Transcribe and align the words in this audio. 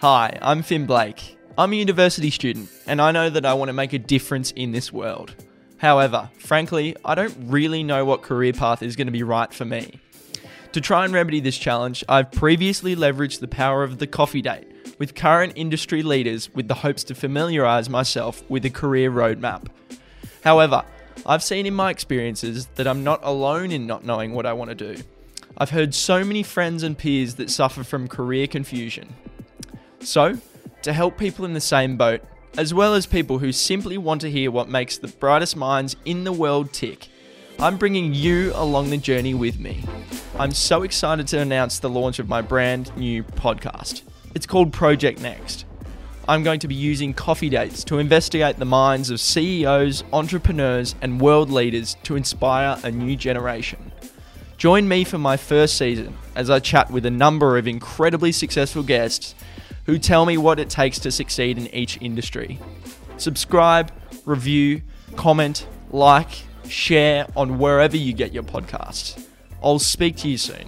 Hi, 0.00 0.38
I'm 0.40 0.62
Finn 0.62 0.86
Blake. 0.86 1.36
I'm 1.58 1.72
a 1.72 1.76
university 1.76 2.30
student, 2.30 2.70
and 2.86 3.02
I 3.02 3.10
know 3.10 3.30
that 3.30 3.44
I 3.44 3.54
want 3.54 3.68
to 3.68 3.72
make 3.72 3.92
a 3.92 3.98
difference 3.98 4.52
in 4.52 4.70
this 4.70 4.92
world. 4.92 5.34
However, 5.78 6.30
frankly, 6.38 6.94
I 7.04 7.16
don't 7.16 7.34
really 7.50 7.82
know 7.82 8.04
what 8.04 8.22
career 8.22 8.52
path 8.52 8.80
is 8.80 8.94
going 8.94 9.08
to 9.08 9.12
be 9.12 9.24
right 9.24 9.52
for 9.52 9.64
me. 9.64 9.98
To 10.70 10.80
try 10.80 11.04
and 11.04 11.12
remedy 11.12 11.40
this 11.40 11.58
challenge, 11.58 12.04
I've 12.08 12.30
previously 12.30 12.94
leveraged 12.94 13.40
the 13.40 13.48
power 13.48 13.82
of 13.82 13.98
the 13.98 14.06
coffee 14.06 14.40
date 14.40 14.68
with 15.00 15.16
current 15.16 15.54
industry 15.56 16.04
leaders 16.04 16.48
with 16.54 16.68
the 16.68 16.74
hopes 16.74 17.02
to 17.02 17.16
familiarise 17.16 17.90
myself 17.90 18.48
with 18.48 18.64
a 18.64 18.70
career 18.70 19.10
roadmap. 19.10 19.66
However, 20.44 20.84
I've 21.26 21.42
seen 21.42 21.66
in 21.66 21.74
my 21.74 21.90
experiences 21.90 22.66
that 22.76 22.86
I'm 22.86 23.02
not 23.02 23.18
alone 23.24 23.72
in 23.72 23.88
not 23.88 24.04
knowing 24.04 24.32
what 24.32 24.46
I 24.46 24.52
want 24.52 24.70
to 24.70 24.94
do. 24.94 25.02
I've 25.56 25.70
heard 25.70 25.92
so 25.92 26.22
many 26.22 26.44
friends 26.44 26.84
and 26.84 26.96
peers 26.96 27.34
that 27.34 27.50
suffer 27.50 27.82
from 27.82 28.06
career 28.06 28.46
confusion. 28.46 29.12
So, 30.00 30.38
to 30.82 30.92
help 30.92 31.18
people 31.18 31.44
in 31.44 31.54
the 31.54 31.60
same 31.60 31.96
boat, 31.96 32.22
as 32.56 32.72
well 32.72 32.94
as 32.94 33.06
people 33.06 33.38
who 33.38 33.52
simply 33.52 33.98
want 33.98 34.20
to 34.22 34.30
hear 34.30 34.50
what 34.50 34.68
makes 34.68 34.96
the 34.96 35.08
brightest 35.08 35.56
minds 35.56 35.96
in 36.04 36.24
the 36.24 36.32
world 36.32 36.72
tick, 36.72 37.08
I'm 37.58 37.76
bringing 37.76 38.14
you 38.14 38.52
along 38.54 38.90
the 38.90 38.96
journey 38.96 39.34
with 39.34 39.58
me. 39.58 39.84
I'm 40.38 40.52
so 40.52 40.84
excited 40.84 41.26
to 41.28 41.40
announce 41.40 41.80
the 41.80 41.90
launch 41.90 42.20
of 42.20 42.28
my 42.28 42.40
brand 42.40 42.96
new 42.96 43.24
podcast. 43.24 44.02
It's 44.34 44.46
called 44.46 44.72
Project 44.72 45.20
Next. 45.20 45.64
I'm 46.28 46.44
going 46.44 46.60
to 46.60 46.68
be 46.68 46.74
using 46.74 47.14
coffee 47.14 47.48
dates 47.48 47.82
to 47.84 47.98
investigate 47.98 48.58
the 48.58 48.64
minds 48.64 49.10
of 49.10 49.18
CEOs, 49.18 50.04
entrepreneurs, 50.12 50.94
and 51.02 51.20
world 51.20 51.50
leaders 51.50 51.96
to 52.04 52.14
inspire 52.14 52.78
a 52.84 52.90
new 52.90 53.16
generation. 53.16 53.90
Join 54.58 54.86
me 54.86 55.04
for 55.04 55.18
my 55.18 55.36
first 55.36 55.76
season 55.76 56.16
as 56.36 56.50
I 56.50 56.60
chat 56.60 56.90
with 56.90 57.06
a 57.06 57.10
number 57.10 57.58
of 57.58 57.66
incredibly 57.66 58.30
successful 58.30 58.82
guests 58.82 59.34
who 59.88 59.98
tell 59.98 60.26
me 60.26 60.36
what 60.36 60.60
it 60.60 60.68
takes 60.68 60.98
to 60.98 61.10
succeed 61.10 61.56
in 61.56 61.66
each 61.68 61.96
industry. 62.02 62.58
Subscribe, 63.16 63.90
review, 64.26 64.82
comment, 65.16 65.66
like, 65.90 66.28
share 66.68 67.26
on 67.34 67.58
wherever 67.58 67.96
you 67.96 68.12
get 68.12 68.30
your 68.30 68.42
podcasts. 68.42 69.24
I'll 69.62 69.78
speak 69.78 70.16
to 70.18 70.28
you 70.28 70.36
soon. 70.36 70.66